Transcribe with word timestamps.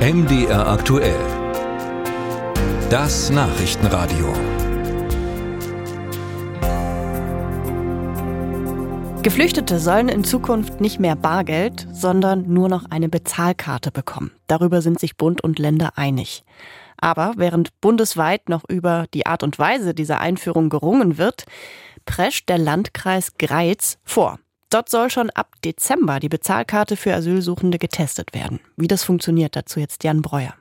MDR 0.00 0.66
aktuell. 0.66 1.20
Das 2.88 3.28
Nachrichtenradio. 3.28 4.32
Geflüchtete 9.22 9.78
sollen 9.78 10.08
in 10.08 10.24
Zukunft 10.24 10.80
nicht 10.80 11.00
mehr 11.00 11.16
Bargeld, 11.16 11.86
sondern 11.92 12.50
nur 12.50 12.70
noch 12.70 12.86
eine 12.88 13.10
Bezahlkarte 13.10 13.90
bekommen. 13.90 14.30
Darüber 14.46 14.80
sind 14.80 14.98
sich 14.98 15.18
Bund 15.18 15.44
und 15.44 15.58
Länder 15.58 15.98
einig. 15.98 16.44
Aber 16.96 17.34
während 17.36 17.78
bundesweit 17.82 18.48
noch 18.48 18.62
über 18.66 19.04
die 19.12 19.26
Art 19.26 19.42
und 19.42 19.58
Weise 19.58 19.92
dieser 19.92 20.18
Einführung 20.18 20.70
gerungen 20.70 21.18
wird, 21.18 21.44
prescht 22.06 22.48
der 22.48 22.56
Landkreis 22.56 23.32
Greiz 23.36 23.98
vor. 24.02 24.38
Dort 24.70 24.88
soll 24.88 25.10
schon 25.10 25.30
ab 25.30 25.56
Dezember 25.64 26.20
die 26.20 26.28
Bezahlkarte 26.28 26.96
für 26.96 27.12
Asylsuchende 27.12 27.78
getestet 27.78 28.32
werden. 28.32 28.60
Wie 28.76 28.86
das 28.86 29.02
funktioniert, 29.02 29.56
dazu 29.56 29.80
jetzt 29.80 30.04
Jan 30.04 30.22
Breuer. 30.22 30.54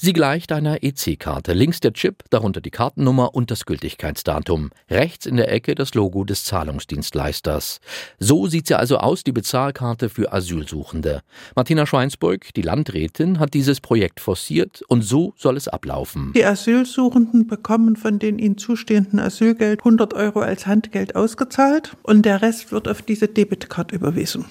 Sie 0.00 0.12
gleicht 0.12 0.52
einer 0.52 0.84
EC-Karte. 0.84 1.54
Links 1.54 1.80
der 1.80 1.92
Chip, 1.92 2.22
darunter 2.30 2.60
die 2.60 2.70
Kartennummer 2.70 3.34
und 3.34 3.50
das 3.50 3.66
Gültigkeitsdatum. 3.66 4.70
Rechts 4.88 5.26
in 5.26 5.36
der 5.36 5.50
Ecke 5.50 5.74
das 5.74 5.92
Logo 5.94 6.22
des 6.22 6.44
Zahlungsdienstleisters. 6.44 7.80
So 8.20 8.46
sieht 8.46 8.68
sie 8.68 8.78
also 8.78 8.98
aus, 8.98 9.24
die 9.24 9.32
Bezahlkarte 9.32 10.08
für 10.08 10.32
Asylsuchende. 10.32 11.22
Martina 11.56 11.84
Schweinsburg, 11.84 12.54
die 12.54 12.62
Landrätin, 12.62 13.40
hat 13.40 13.54
dieses 13.54 13.80
Projekt 13.80 14.20
forciert 14.20 14.82
und 14.86 15.02
so 15.02 15.34
soll 15.36 15.56
es 15.56 15.66
ablaufen. 15.66 16.32
Die 16.36 16.44
Asylsuchenden 16.44 17.48
bekommen 17.48 17.96
von 17.96 18.20
den 18.20 18.38
ihnen 18.38 18.56
zustehenden 18.56 19.18
Asylgeld 19.18 19.80
100 19.80 20.14
Euro 20.14 20.42
als 20.42 20.68
Handgeld 20.68 21.16
ausgezahlt 21.16 21.96
und 22.04 22.24
der 22.24 22.40
Rest 22.40 22.70
wird 22.70 22.86
auf 22.86 23.02
diese 23.02 23.26
Debitkarte 23.26 23.96
überwiesen. 23.96 24.44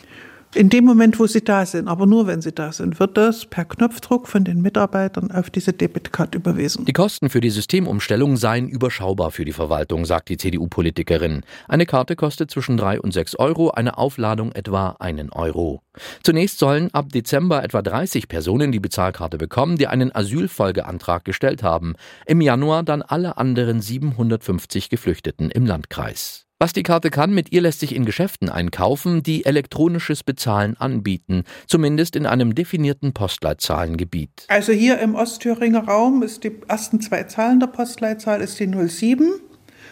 In 0.55 0.69
dem 0.69 0.85
Moment, 0.85 1.19
wo 1.19 1.27
sie 1.27 1.43
da 1.43 1.65
sind, 1.65 1.87
aber 1.87 2.05
nur 2.05 2.25
wenn 2.25 2.41
sie 2.41 2.53
da 2.53 2.71
sind, 2.71 2.99
wird 2.99 3.17
das 3.17 3.45
per 3.45 3.65
Knopfdruck 3.65 4.27
von 4.27 4.43
den 4.45 4.61
Mitarbeitern 4.61 5.29
auf 5.29 5.49
diese 5.49 5.73
Debitcard 5.73 6.35
überwiesen. 6.35 6.85
Die 6.85 6.93
Kosten 6.93 7.29
für 7.29 7.41
die 7.41 7.49
Systemumstellung 7.49 8.37
seien 8.37 8.69
überschaubar 8.69 9.31
für 9.31 9.43
die 9.43 9.51
Verwaltung, 9.51 10.05
sagt 10.05 10.29
die 10.29 10.37
CDU-Politikerin. 10.37 11.41
Eine 11.67 11.85
Karte 11.85 12.15
kostet 12.15 12.49
zwischen 12.49 12.77
drei 12.77 12.99
und 12.99 13.13
sechs 13.13 13.35
Euro, 13.35 13.71
eine 13.71 13.97
Aufladung 13.97 14.53
etwa 14.53 14.95
einen 14.99 15.31
Euro. 15.31 15.81
Zunächst 16.23 16.59
sollen 16.59 16.93
ab 16.93 17.09
Dezember 17.09 17.63
etwa 17.63 17.81
30 17.81 18.27
Personen 18.27 18.71
die 18.71 18.79
Bezahlkarte 18.79 19.37
bekommen, 19.37 19.77
die 19.77 19.87
einen 19.87 20.15
Asylfolgeantrag 20.15 21.25
gestellt 21.25 21.61
haben. 21.61 21.95
Im 22.25 22.39
Januar 22.41 22.83
dann 22.83 23.01
alle 23.01 23.37
anderen 23.37 23.81
750 23.81 24.89
Geflüchteten 24.89 25.51
im 25.51 25.65
Landkreis. 25.65 26.46
Was 26.59 26.73
die 26.73 26.81
Karte 26.81 27.11
kann, 27.11 27.35
mit 27.35 27.51
ihr 27.51 27.61
lässt 27.61 27.81
sich 27.81 27.93
in 27.93 28.03
Geschäften 28.03 28.49
einkaufen, 28.49 29.21
die 29.21 29.45
elektronisches 29.45 30.23
Bezahlen 30.23 30.75
anbieten, 30.75 31.43
zumindest 31.67 32.15
in 32.15 32.25
einem 32.25 32.55
definierten 32.55 33.13
Postleitzahlengebiet. 33.13 34.47
Also 34.47 34.73
hier 34.73 34.97
im 34.97 35.13
Ostthüringer 35.13 35.83
Raum 35.83 36.23
ist 36.23 36.43
die 36.43 36.59
ersten 36.67 36.99
zwei 36.99 37.23
Zahlen 37.25 37.59
der 37.59 37.67
Postleitzahl 37.67 38.41
ist 38.41 38.59
die 38.59 38.65
07 38.67 39.33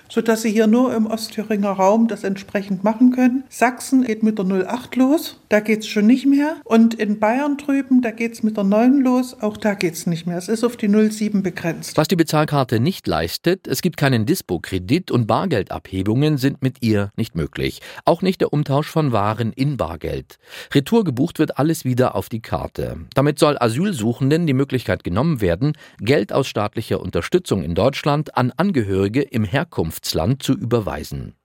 sodass 0.09 0.41
Sie 0.41 0.51
hier 0.51 0.67
nur 0.67 0.93
im 0.93 1.05
Ostthüringer 1.05 1.71
Raum 1.71 2.07
das 2.07 2.23
entsprechend 2.23 2.83
machen 2.83 3.11
können. 3.11 3.43
Sachsen 3.49 4.03
geht 4.03 4.23
mit 4.23 4.37
der 4.37 4.45
08 4.45 4.95
los, 4.95 5.39
da 5.49 5.59
geht 5.59 5.79
es 5.79 5.87
schon 5.87 6.07
nicht 6.07 6.25
mehr. 6.25 6.55
Und 6.63 6.93
in 6.93 7.19
Bayern 7.19 7.57
drüben, 7.57 8.01
da 8.01 8.11
geht 8.11 8.33
es 8.33 8.43
mit 8.43 8.57
der 8.57 8.63
9 8.63 9.01
los, 9.01 9.41
auch 9.41 9.57
da 9.57 9.73
geht 9.73 9.93
es 9.93 10.07
nicht 10.07 10.25
mehr. 10.25 10.37
Es 10.37 10.47
ist 10.47 10.63
auf 10.63 10.77
die 10.77 10.87
07 10.87 11.43
begrenzt. 11.43 11.97
Was 11.97 12.07
die 12.07 12.15
Bezahlkarte 12.15 12.79
nicht 12.79 13.07
leistet, 13.07 13.67
es 13.67 13.81
gibt 13.81 13.97
keinen 13.97 14.25
Dispo-Kredit 14.25 15.11
und 15.11 15.27
Bargeldabhebungen 15.27 16.37
sind 16.37 16.61
mit 16.61 16.77
ihr 16.81 17.11
nicht 17.15 17.35
möglich. 17.35 17.81
Auch 18.05 18.21
nicht 18.21 18.41
der 18.41 18.53
Umtausch 18.53 18.87
von 18.87 19.11
Waren 19.11 19.53
in 19.53 19.77
Bargeld. 19.77 20.37
Retour 20.73 21.03
gebucht 21.03 21.39
wird 21.39 21.57
alles 21.57 21.85
wieder 21.85 22.15
auf 22.15 22.29
die 22.29 22.41
Karte. 22.41 22.97
Damit 23.13 23.39
soll 23.39 23.57
Asylsuchenden 23.59 24.47
die 24.47 24.53
Möglichkeit 24.53 25.03
genommen 25.03 25.41
werden, 25.41 25.73
Geld 25.99 26.31
aus 26.33 26.47
staatlicher 26.47 26.99
Unterstützung 26.99 27.63
in 27.63 27.75
Deutschland 27.75 28.37
an 28.37 28.51
Angehörige 28.55 29.21
im 29.21 29.43
Herkunft 29.43 29.94
Herkunftsland 29.95 30.43
zu 30.43 30.53
überweisen. 30.53 31.35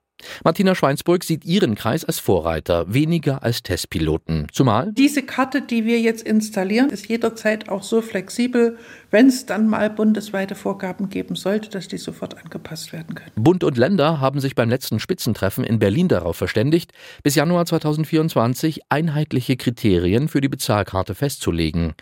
Martina 0.43 0.75
Schweinsburg 0.75 1.23
sieht 1.23 1.45
ihren 1.45 1.73
Kreis 1.73 2.05
als 2.05 2.19
Vorreiter, 2.19 2.93
weniger 2.93 3.41
als 3.41 3.63
Testpiloten. 3.63 4.47
Zumal 4.51 4.93
diese 4.93 5.23
Karte, 5.23 5.63
die 5.63 5.85
wir 5.85 5.99
jetzt 5.99 6.21
installieren, 6.21 6.91
ist 6.91 7.07
jederzeit 7.07 7.69
auch 7.69 7.81
so 7.81 8.03
flexibel, 8.03 8.77
wenn 9.09 9.27
es 9.27 9.47
dann 9.47 9.67
mal 9.67 9.89
bundesweite 9.89 10.53
Vorgaben 10.53 11.09
geben 11.09 11.35
sollte, 11.35 11.69
dass 11.69 11.87
die 11.87 11.97
sofort 11.97 12.37
angepasst 12.37 12.93
werden 12.93 13.15
können. 13.15 13.31
Bund 13.35 13.63
und 13.63 13.77
Länder 13.77 14.19
haben 14.19 14.39
sich 14.39 14.53
beim 14.53 14.69
letzten 14.69 14.99
Spitzentreffen 14.99 15.63
in 15.63 15.79
Berlin 15.79 16.07
darauf 16.07 16.37
verständigt, 16.37 16.91
bis 17.23 17.33
Januar 17.33 17.65
2024 17.65 18.81
einheitliche 18.89 19.57
Kriterien 19.57 20.27
für 20.27 20.41
die 20.41 20.49
Bezahlkarte 20.49 21.15
festzulegen. 21.15 21.93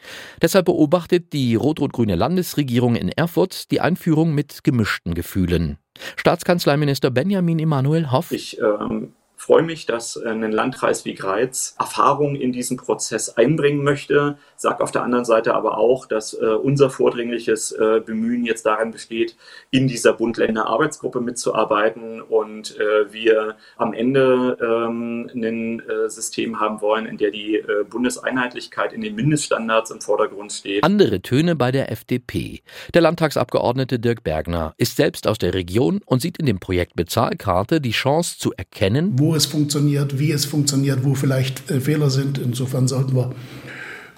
Deshalb 0.42 0.66
beobachtet 0.66 1.32
die 1.32 1.56
rot-rot-grüne 1.56 2.16
Landesregierung 2.16 2.96
in 2.96 3.08
Erfurt 3.10 3.72
die 3.72 3.80
Einführung 3.80 4.36
mit 4.36 4.66
gemischten 4.66 5.14
Gefühlen. 5.14 5.78
Staatskanzleiminister 6.16 7.12
Benjamin 7.12 7.60
Emanuel 7.60 8.12
Hoff. 8.12 8.32
Ich 8.32 8.60
ähm, 8.60 9.14
freue 9.50 9.64
mich, 9.64 9.88
dass 9.88 10.16
äh, 10.16 10.30
ein 10.30 10.52
Landkreis 10.52 11.06
wie 11.06 11.16
Greiz 11.16 11.76
Erfahrung 11.80 12.36
in 12.36 12.52
diesen 12.52 12.78
Prozess 12.78 13.30
einbringen 13.30 13.84
möchte. 13.84 14.38
Sag 14.56 14.80
auf 14.80 14.92
der 14.92 15.02
anderen 15.02 15.26
Seite 15.26 15.56
aber 15.56 15.80
auch, 15.80 16.06
dass 16.06 16.36
äh, 16.36 16.46
unser 16.46 16.92
vordringliches 16.92 17.72
äh, 17.72 18.00
Bemühen 18.06 18.46
jetzt 18.46 18.68
darin 18.68 18.92
besteht, 18.92 19.36
in 19.72 19.88
dieser 19.88 20.14
Bund-Länder-Arbeitsgruppe 20.14 21.20
mitzuarbeiten 21.22 22.22
und 22.22 22.78
wir 23.12 23.56
am 23.78 23.94
Ende 23.94 24.58
ähm, 24.62 25.30
ein 25.34 25.82
System 26.08 26.60
haben 26.60 26.82
wollen, 26.82 27.06
in 27.06 27.18
der 27.18 27.32
die 27.32 27.64
Bundeseinheitlichkeit 27.90 28.94
in 28.94 29.02
den 29.02 29.16
Mindeststandards 29.16 29.92
im 29.92 30.02
Vordergrund 30.02 30.52
steht. 30.52 30.84
Andere 30.84 31.22
Töne 31.22 31.56
bei 31.56 31.72
der 31.72 31.92
FDP. 31.92 32.62
Der 32.94 33.02
Landtagsabgeordnete 33.02 34.00
Dirk 34.00 34.24
Bergner 34.24 34.74
ist 34.78 34.98
selbst 34.98 35.28
aus 35.28 35.38
der 35.38 35.54
Region 35.54 36.02
und 36.06 36.22
sieht 36.22 36.38
in 36.38 36.46
dem 36.46 36.60
Projekt 36.60 36.96
Bezahlkarte 36.96 37.82
die 37.82 37.92
Chance 37.92 38.38
zu 38.38 38.54
erkennen, 38.54 39.14
wo 39.18 39.36
es 39.40 39.48
funktioniert, 39.48 40.20
wie 40.20 40.32
es 40.32 40.46
funktioniert, 40.46 41.04
wo 41.04 41.16
vielleicht 41.16 41.72
äh, 41.72 41.80
Fehler 41.80 42.12
sind. 42.12 42.38
Insofern 42.38 42.88
sollten 42.88 43.16
wir 43.16 43.34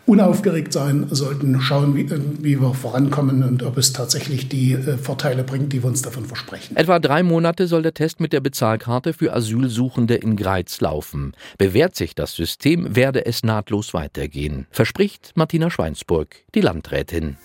unaufgeregt 0.05 0.73
sein, 0.73 1.07
sollten 1.11 1.61
schauen, 1.61 1.95
wie, 1.95 2.01
äh, 2.01 2.19
wie, 2.39 2.59
wir 2.59 2.73
vorankommen 2.73 3.43
und 3.43 3.63
ob 3.63 3.77
es 3.77 3.93
tatsächlich 3.93 4.49
die 4.49 4.73
äh, 4.73 4.97
Vorteile 4.97 5.43
bringt, 5.43 5.71
die 5.73 5.83
wir 5.83 5.87
uns 5.87 6.01
davon 6.01 6.25
versprechen. 6.25 6.75
Etwa 6.75 6.99
drei 6.99 7.23
Monate 7.23 7.67
soll 7.67 7.83
der 7.83 7.93
Test 7.93 8.19
mit 8.19 8.33
der 8.33 8.41
Bezahlkarte 8.41 9.13
für 9.13 9.33
Asylsuchende 9.33 10.15
in 10.15 10.35
Greiz 10.35 10.81
laufen. 10.81 11.33
Bewährt 11.57 11.95
sich 11.95 12.15
das 12.15 12.35
System, 12.35 12.95
werde 12.95 13.25
es 13.25 13.43
nahtlos 13.43 13.93
weitergehen, 13.93 14.67
verspricht 14.71 15.31
Martina 15.35 15.69
Schweinsburg, 15.69 16.35
die 16.55 16.61
Landrätin. 16.61 17.37